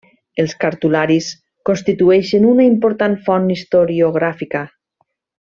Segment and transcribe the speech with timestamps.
[0.43, 1.27] Els cartularis
[1.71, 4.65] constitueixen una important font historiogràfica.